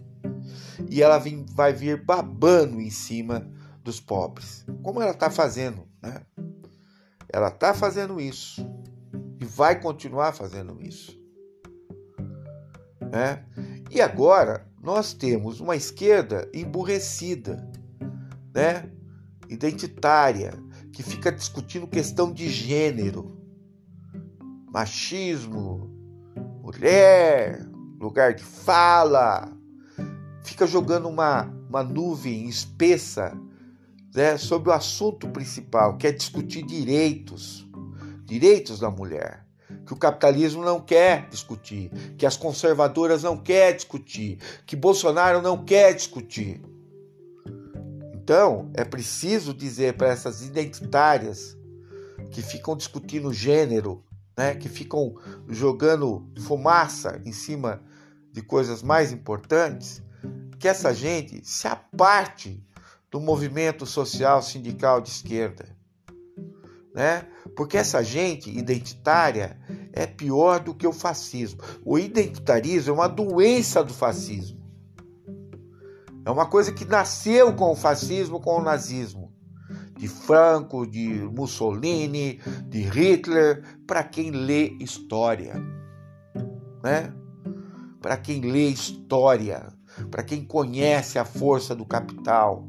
E 0.89 1.01
ela 1.01 1.21
vai 1.53 1.73
vir 1.73 2.03
babando 2.03 2.79
em 2.79 2.89
cima 2.91 3.49
dos 3.83 3.99
pobres, 3.99 4.65
como 4.83 5.01
ela 5.01 5.11
está 5.11 5.31
fazendo, 5.31 5.87
né? 6.01 6.21
Ela 7.31 7.49
está 7.49 7.73
fazendo 7.73 8.19
isso 8.19 8.67
e 9.39 9.45
vai 9.45 9.79
continuar 9.79 10.33
fazendo 10.33 10.81
isso. 10.81 11.18
Né? 13.11 13.43
E 13.89 14.01
agora 14.01 14.67
nós 14.81 15.13
temos 15.13 15.59
uma 15.59 15.75
esquerda 15.75 16.49
emburrecida, 16.53 17.67
né? 18.53 18.89
identitária, 19.49 20.53
que 20.91 21.01
fica 21.01 21.31
discutindo 21.31 21.87
questão 21.87 22.31
de 22.31 22.49
gênero, 22.49 23.37
machismo, 24.71 25.89
mulher, 26.61 27.65
lugar 27.99 28.33
de 28.33 28.43
fala, 28.43 29.51
fica 30.43 30.67
jogando 30.67 31.07
uma, 31.07 31.43
uma 31.67 31.83
nuvem 31.83 32.47
espessa 32.47 33.37
né, 34.13 34.37
sobre 34.37 34.69
o 34.69 34.73
assunto 34.73 35.27
principal, 35.29 35.97
que 35.97 36.07
é 36.07 36.11
discutir 36.11 36.63
direitos, 36.63 37.67
direitos 38.25 38.79
da 38.79 38.89
mulher, 38.89 39.45
que 39.89 39.93
o 39.95 39.97
capitalismo 39.97 40.63
não 40.63 40.79
quer 40.79 41.27
discutir, 41.29 41.89
que 42.15 42.23
as 42.23 42.37
conservadoras 42.37 43.23
não 43.23 43.35
quer 43.35 43.73
discutir, 43.73 44.37
que 44.67 44.75
Bolsonaro 44.75 45.41
não 45.41 45.65
quer 45.65 45.95
discutir. 45.95 46.61
Então, 48.13 48.69
é 48.75 48.85
preciso 48.85 49.51
dizer 49.51 49.97
para 49.97 50.09
essas 50.09 50.43
identitárias 50.43 51.57
que 52.29 52.43
ficam 52.43 52.77
discutindo 52.77 53.33
gênero, 53.33 54.03
né, 54.37 54.53
que 54.53 54.69
ficam 54.69 55.15
jogando 55.47 56.23
fumaça 56.45 57.19
em 57.25 57.31
cima 57.31 57.81
de 58.31 58.43
coisas 58.43 58.83
mais 58.83 59.11
importantes, 59.11 60.03
que 60.59 60.67
essa 60.67 60.93
gente 60.93 61.43
se 61.43 61.67
aparte 61.67 62.63
do 63.09 63.19
movimento 63.19 63.87
social 63.87 64.43
sindical 64.43 65.01
de 65.01 65.09
esquerda. 65.09 65.78
Né? 66.99 67.25
Porque 67.55 67.77
essa 67.77 68.03
gente 68.03 68.49
identitária 68.49 69.57
é 69.93 70.05
pior 70.05 70.59
do 70.59 70.75
que 70.75 70.85
o 70.85 70.91
fascismo. 70.91 71.61
O 71.85 71.97
identitarismo 71.97 72.91
é 72.91 72.93
uma 72.93 73.07
doença 73.07 73.81
do 73.81 73.93
fascismo. 73.93 74.59
É 76.25 76.29
uma 76.29 76.45
coisa 76.45 76.73
que 76.73 76.83
nasceu 76.83 77.55
com 77.55 77.71
o 77.71 77.75
fascismo, 77.75 78.41
com 78.41 78.57
o 78.57 78.61
nazismo. 78.61 79.31
De 79.95 80.09
Franco, 80.09 80.85
de 80.85 81.07
Mussolini, 81.33 82.41
de 82.67 82.81
Hitler, 82.81 83.63
para 83.87 84.03
quem 84.03 84.31
lê 84.31 84.71
história. 84.81 85.53
Né? 86.83 87.13
Para 88.01 88.17
quem 88.17 88.41
lê 88.41 88.67
história, 88.67 89.71
para 90.11 90.21
quem 90.21 90.43
conhece 90.43 91.17
a 91.17 91.23
força 91.23 91.73
do 91.73 91.85
capital 91.85 92.67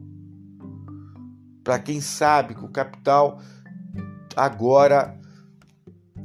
para 1.62 1.78
quem 1.78 2.00
sabe 2.00 2.54
que 2.54 2.64
o 2.64 2.68
capital 2.68 3.38
agora 4.36 5.18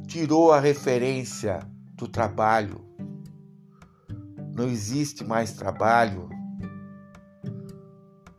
tirou 0.06 0.52
a 0.52 0.60
referência 0.60 1.60
do 1.94 2.08
trabalho. 2.08 2.84
Não 4.54 4.66
existe 4.68 5.24
mais 5.24 5.52
trabalho. 5.52 6.28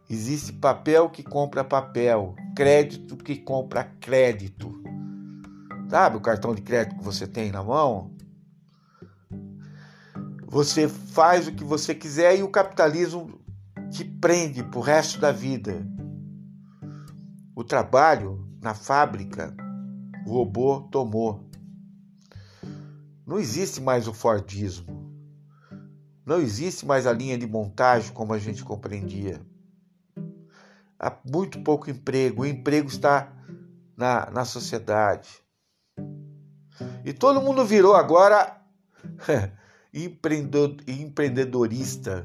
Existe 0.10 0.54
papel 0.54 1.10
que 1.10 1.22
compra 1.22 1.64
papel, 1.64 2.36
crédito 2.56 3.18
que 3.18 3.36
compra 3.36 3.84
crédito. 3.84 4.82
Sabe 5.90 6.18
o 6.18 6.22
cartão 6.22 6.56
de 6.56 6.62
crédito 6.62 6.98
que 6.98 7.04
você 7.04 7.28
tem 7.28 7.52
na 7.52 7.64
mão? 7.64 8.16
Você 10.48 10.88
faz 10.88 11.48
o 11.48 11.52
que 11.52 11.64
você 11.64 11.94
quiser 11.94 12.40
e 12.40 12.44
o 12.44 12.50
capitalismo 12.50 13.40
te 13.92 14.04
prende 14.04 14.64
pro 14.64 14.80
resto 14.80 15.20
da 15.20 15.32
vida 15.32 15.86
o 17.58 17.64
trabalho 17.64 18.47
na 18.62 18.74
fábrica, 18.74 19.54
o 20.26 20.32
robô 20.32 20.82
tomou. 20.91 21.50
Não 23.26 23.39
existe 23.39 23.80
mais 23.82 24.08
o 24.08 24.13
Fordismo. 24.13 25.08
Não 26.26 26.39
existe 26.41 26.86
mais 26.86 27.08
a 27.08 27.13
linha 27.13 27.38
de 27.38 27.48
montagem 27.48 28.13
como 28.13 28.34
a 28.34 28.39
gente 28.39 28.62
compreendia. 28.63 29.39
Há 31.00 31.15
muito 31.26 31.62
pouco 31.62 31.89
emprego. 31.89 32.41
O 32.41 32.46
emprego 32.46 32.89
está 32.89 33.32
na, 33.96 34.30
na 34.32 34.43
sociedade. 34.43 35.41
E 37.06 37.13
todo 37.13 37.41
mundo 37.41 37.63
virou 37.65 37.96
agora 37.96 38.62
empreendedorista 39.93 42.24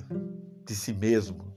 de 0.65 0.75
si 0.75 0.93
mesmo. 0.93 1.52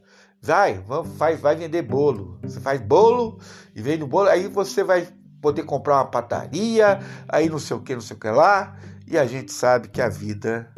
Vai, 0.45 1.36
vai 1.36 1.55
vender 1.55 1.81
bolo. 1.81 2.38
Você 2.43 2.60
faz 2.60 2.79
bolo 2.79 3.39
e 3.73 3.81
vende 3.81 4.03
o 4.03 4.08
bolo, 4.08 4.29
aí 4.29 4.47
você 4.47 4.84
vai 4.84 5.08
poder 5.41 5.63
comprar 5.63 5.95
uma 5.95 6.05
padaria, 6.05 6.99
aí 7.27 7.49
não 7.49 7.58
sei 7.58 7.75
o 7.75 7.81
que, 7.81 7.95
não 7.95 8.01
sei 8.01 8.15
o 8.15 8.19
que 8.19 8.29
lá. 8.29 8.77
E 9.08 9.17
a 9.17 9.25
gente 9.25 9.51
sabe 9.51 9.88
que 9.88 9.99
a 9.99 10.08
vida 10.08 10.71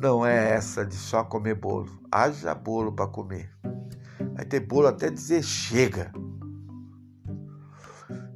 não 0.00 0.24
é 0.24 0.52
essa 0.52 0.86
de 0.86 0.94
só 0.94 1.22
comer 1.22 1.54
bolo. 1.54 1.90
Haja 2.10 2.54
bolo 2.54 2.90
para 2.90 3.06
comer. 3.06 3.50
Vai 4.34 4.46
ter 4.46 4.60
bolo 4.60 4.86
até 4.86 5.10
dizer 5.10 5.42
chega. 5.42 6.10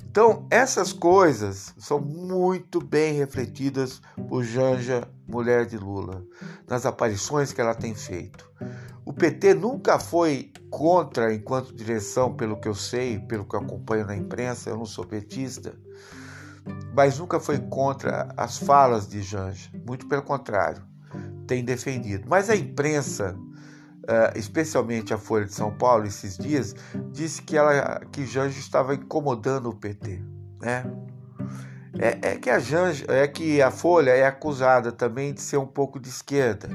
Então, 0.04 0.46
essas 0.50 0.92
coisas 0.92 1.72
são 1.78 1.98
muito 1.98 2.78
bem 2.78 3.14
refletidas 3.14 4.02
por 4.28 4.44
Janja, 4.44 5.08
mulher 5.26 5.64
de 5.64 5.78
Lula, 5.78 6.22
nas 6.68 6.84
aparições 6.84 7.54
que 7.54 7.60
ela 7.62 7.74
tem 7.74 7.94
feito. 7.94 8.46
O 9.04 9.12
PT 9.12 9.54
nunca 9.54 9.98
foi 9.98 10.52
contra, 10.70 11.34
enquanto 11.34 11.74
direção, 11.74 12.34
pelo 12.34 12.60
que 12.60 12.68
eu 12.68 12.74
sei, 12.74 13.18
pelo 13.18 13.44
que 13.44 13.56
eu 13.56 13.60
acompanho 13.60 14.06
na 14.06 14.16
imprensa, 14.16 14.70
eu 14.70 14.76
não 14.76 14.86
sou 14.86 15.04
petista, 15.04 15.74
mas 16.94 17.18
nunca 17.18 17.40
foi 17.40 17.58
contra 17.58 18.32
as 18.36 18.58
falas 18.58 19.08
de 19.08 19.20
Janja, 19.20 19.70
muito 19.86 20.06
pelo 20.06 20.22
contrário, 20.22 20.82
tem 21.46 21.64
defendido. 21.64 22.26
Mas 22.28 22.48
a 22.48 22.54
imprensa, 22.54 23.36
eh, 24.06 24.32
especialmente 24.36 25.12
a 25.12 25.18
Folha 25.18 25.46
de 25.46 25.52
São 25.52 25.76
Paulo, 25.76 26.06
esses 26.06 26.38
dias, 26.38 26.74
disse 27.10 27.42
que, 27.42 27.56
ela, 27.56 28.00
que 28.12 28.24
Janja 28.24 28.58
estava 28.58 28.94
incomodando 28.94 29.68
o 29.68 29.74
PT. 29.74 30.22
Né? 30.60 30.84
É, 32.02 32.32
é, 32.32 32.36
que 32.36 32.50
a 32.50 32.58
Janja, 32.58 33.04
é 33.08 33.28
que 33.28 33.62
a 33.62 33.70
Folha 33.70 34.10
é 34.10 34.26
acusada 34.26 34.90
também 34.90 35.32
de 35.32 35.40
ser 35.40 35.58
um 35.58 35.66
pouco 35.66 36.00
de 36.00 36.08
esquerda. 36.08 36.68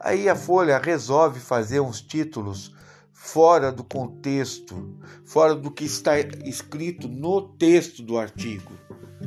Aí 0.00 0.28
a 0.28 0.34
Folha 0.34 0.76
resolve 0.76 1.38
fazer 1.38 1.78
uns 1.78 2.02
títulos 2.02 2.74
fora 3.12 3.70
do 3.70 3.84
contexto, 3.84 4.98
fora 5.24 5.54
do 5.54 5.70
que 5.70 5.84
está 5.84 6.18
escrito 6.18 7.06
no 7.06 7.42
texto 7.42 8.02
do 8.02 8.18
artigo, 8.18 8.72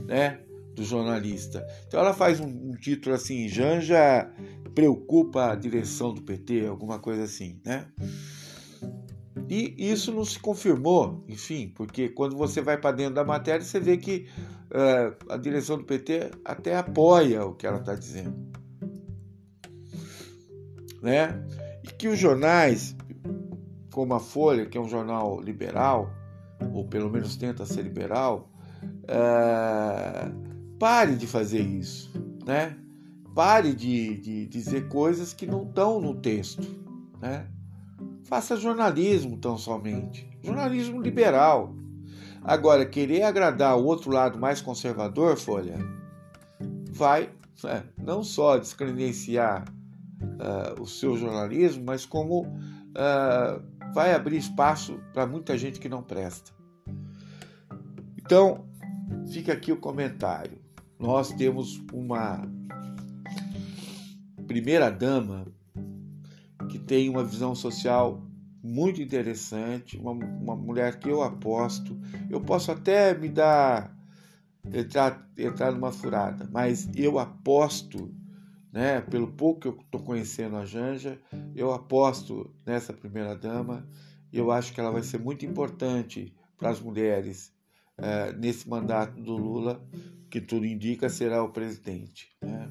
né, 0.06 0.42
do 0.76 0.84
jornalista. 0.84 1.66
Então 1.88 2.02
ela 2.02 2.14
faz 2.14 2.42
um, 2.42 2.48
um 2.48 2.74
título 2.74 3.16
assim: 3.16 3.48
Janja 3.48 4.30
preocupa 4.74 5.54
a 5.54 5.56
direção 5.56 6.14
do 6.14 6.22
PT, 6.22 6.68
alguma 6.68 7.00
coisa 7.00 7.24
assim, 7.24 7.62
né? 7.64 7.88
E 9.50 9.76
isso 9.78 10.12
não 10.12 10.24
se 10.24 10.40
confirmou, 10.40 11.24
enfim, 11.28 11.72
porque 11.76 12.10
quando 12.10 12.38
você 12.38 12.62
vai 12.62 12.78
para 12.78 12.96
dentro 12.96 13.16
da 13.16 13.24
matéria, 13.24 13.62
você 13.62 13.80
vê 13.80 13.98
que 13.98 14.28
uh, 14.72 15.34
a 15.34 15.38
direção 15.38 15.78
do 15.78 15.84
PT 15.84 16.32
até 16.44 16.78
apoia 16.78 17.46
o 17.46 17.54
que 17.54 17.68
ela 17.68 17.80
está 17.80 17.94
dizendo. 17.94 18.34
Né? 21.02 21.44
E 21.84 21.88
que 21.88 22.08
os 22.08 22.18
jornais, 22.18 22.96
como 23.92 24.14
a 24.14 24.20
Folha, 24.20 24.66
que 24.66 24.78
é 24.78 24.82
um 24.82 24.88
jornal 24.88 25.40
liberal, 25.42 26.12
ou 26.74 26.88
pelo 26.88 27.10
menos 27.10 27.36
tenta 27.36 27.66
ser 27.66 27.84
liberal, 27.84 28.50
uh, 29.04 30.78
pare 30.80 31.16
de 31.16 31.28
fazer 31.28 31.62
isso. 31.62 32.12
Né? 32.46 32.78
Pare 33.36 33.74
de, 33.74 34.18
de 34.18 34.48
dizer 34.48 34.88
coisas 34.88 35.34
que 35.34 35.46
não 35.46 35.64
estão 35.68 36.00
no 36.00 36.16
texto. 36.16 36.66
Né? 37.22 37.48
Faça 38.26 38.58
jornalismo 38.58 39.38
tão 39.38 39.58
somente. 39.58 40.28
Jornalismo 40.44 41.02
liberal. 41.02 41.76
Agora, 42.44 42.86
querer 42.86 43.24
agradar 43.24 43.78
o 43.78 43.86
outro 43.86 44.12
lado 44.12 44.38
mais 44.38 44.62
conservador, 44.62 45.38
Folha, 45.38 45.78
vai 46.92 47.30
é, 47.64 47.84
não 47.98 48.24
só 48.24 48.58
descredenciar 48.58 49.66
uh, 50.22 50.82
o 50.82 50.88
seu 50.88 51.16
jornalismo, 51.18 51.84
mas 51.86 52.06
como 52.06 52.42
uh, 52.42 53.94
vai 53.94 54.14
abrir 54.14 54.38
espaço 54.38 55.00
para 55.14 55.26
muita 55.26 55.58
gente 55.58 55.80
que 55.80 55.88
não 55.88 56.04
presta. 56.04 56.52
Então, 58.18 58.66
fica 59.32 59.54
aqui 59.54 59.72
o 59.72 59.78
comentário. 59.78 60.60
Nós 61.00 61.32
temos 61.34 61.82
uma 61.94 62.42
primeira 64.48 64.90
dama 64.90 65.46
tem 66.86 67.10
uma 67.10 67.24
visão 67.24 67.56
social 67.56 68.22
muito 68.64 69.02
interessante, 69.02 69.98
uma, 69.98 70.12
uma 70.12 70.56
mulher 70.56 71.00
que 71.00 71.10
eu 71.10 71.22
aposto. 71.22 72.00
Eu 72.30 72.42
posso 72.42 72.72
até 72.72 73.18
me 73.18 73.30
dar 73.30 73.96
entrar, 74.74 75.30
entrar 75.38 75.72
numa 75.72 75.92
furada, 75.92 76.50
mas 76.52 76.90
eu 76.96 77.20
aposto 77.20 78.14
né? 78.76 79.00
Pelo 79.00 79.30
pouco 79.30 79.62
que 79.62 79.68
eu 79.70 79.80
estou 79.86 80.02
conhecendo 80.02 80.58
a 80.58 80.66
Janja, 80.66 81.18
eu 81.56 81.72
aposto 81.72 82.54
nessa 82.66 82.92
primeira 82.92 83.34
dama. 83.34 83.88
Eu 84.34 84.52
acho 84.52 84.74
que 84.74 84.82
ela 84.82 84.92
vai 84.92 85.02
ser 85.02 85.18
muito 85.18 85.46
importante 85.46 86.36
para 86.58 86.72
as 86.72 86.82
mulheres 86.82 87.54
é, 87.98 88.34
nesse 88.34 88.68
mandato 88.68 89.18
do 89.22 89.38
Lula, 89.38 89.82
que 90.30 90.42
tudo 90.42 90.66
indica 90.66 91.08
será 91.08 91.42
o 91.42 91.54
presidente. 91.54 92.36
Né? 92.42 92.70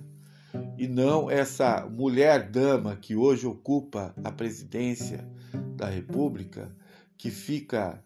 E 0.76 0.88
não 0.88 1.30
essa 1.30 1.86
mulher 1.88 2.50
dama 2.50 2.96
que 2.96 3.14
hoje 3.14 3.46
ocupa 3.46 4.14
a 4.24 4.32
presidência 4.32 5.28
da 5.76 5.88
República, 5.88 6.74
que 7.16 7.30
fica 7.30 8.02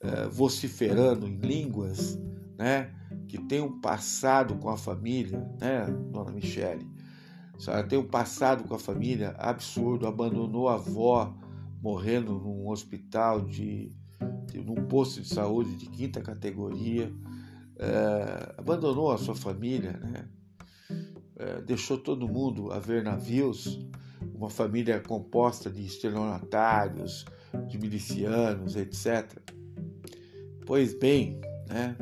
é, 0.00 0.26
vociferando 0.26 1.26
em 1.26 1.38
línguas, 1.38 2.18
né? 2.58 2.92
que 3.28 3.38
tem 3.38 3.60
um 3.60 3.80
passado 3.80 4.56
com 4.56 4.68
a 4.68 4.76
família, 4.76 5.38
né, 5.60 5.86
dona 6.10 6.32
Michele? 6.32 6.88
A 7.54 7.60
senhora 7.60 7.86
tem 7.86 7.98
um 7.98 8.06
passado 8.06 8.64
com 8.64 8.74
a 8.74 8.78
família 8.78 9.34
absurdo, 9.38 10.06
abandonou 10.06 10.68
a 10.68 10.74
avó 10.74 11.36
morrendo 11.82 12.38
num 12.38 12.68
hospital 12.68 13.42
de, 13.42 13.92
de 14.46 14.60
num 14.60 14.86
posto 14.86 15.20
de 15.20 15.28
saúde 15.28 15.76
de 15.76 15.86
quinta 15.86 16.20
categoria, 16.20 17.12
é, 17.78 18.54
abandonou 18.56 19.12
a 19.12 19.18
sua 19.18 19.34
família, 19.34 19.92
né? 19.92 20.28
É, 21.38 21.60
deixou 21.62 21.96
todo 21.96 22.28
mundo 22.28 22.72
a 22.72 22.78
ver 22.78 23.02
navios, 23.02 23.78
uma 24.34 24.50
família 24.50 25.00
composta 25.00 25.70
de 25.70 25.84
estelionatários, 25.84 27.24
de 27.68 27.78
milicianos, 27.78 28.74
etc. 28.74 29.38
Pois 30.66 30.92
bem, 30.98 31.40
né? 31.68 31.96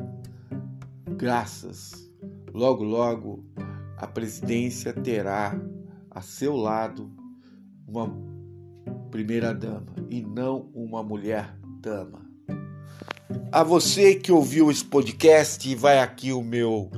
graças, 1.17 2.11
logo, 2.53 2.85
logo 2.85 3.45
a 3.97 4.07
presidência 4.07 4.93
terá 4.93 5.59
a 6.11 6.21
seu 6.21 6.57
lado 6.57 7.11
uma 7.87 8.11
primeira-dama 9.11 9.95
e 10.11 10.21
não 10.21 10.71
uma 10.75 11.03
mulher-dama. 11.03 12.27
A 13.51 13.63
você 13.63 14.15
que 14.15 14.31
ouviu 14.31 14.71
esse 14.71 14.85
podcast, 14.85 15.75
vai 15.75 15.99
aqui 15.99 16.33
o 16.33 16.43
meu 16.43 16.91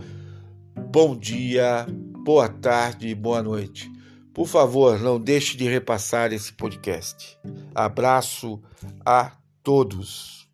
bom 0.90 1.16
dia, 1.16 1.87
boa 2.29 2.47
tarde 2.47 3.09
e 3.09 3.14
boa 3.14 3.43
noite. 3.43 3.91
Por 4.35 4.47
favor, 4.47 5.01
não 5.01 5.19
deixe 5.19 5.57
de 5.57 5.67
repassar 5.67 6.31
esse 6.31 6.53
podcast. 6.53 7.38
Abraço 7.75 8.61
a 9.03 9.33
todos. 9.62 10.47